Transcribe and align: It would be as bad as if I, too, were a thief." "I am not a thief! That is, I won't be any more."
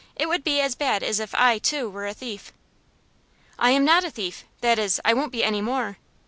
It 0.15 0.27
would 0.27 0.43
be 0.43 0.59
as 0.61 0.73
bad 0.73 1.03
as 1.03 1.19
if 1.19 1.35
I, 1.35 1.59
too, 1.59 1.87
were 1.87 2.07
a 2.07 2.13
thief." 2.15 2.51
"I 3.59 3.69
am 3.69 3.85
not 3.85 4.03
a 4.03 4.09
thief! 4.09 4.45
That 4.61 4.79
is, 4.79 4.99
I 5.05 5.13
won't 5.13 5.31
be 5.31 5.43
any 5.43 5.61
more." 5.61 5.97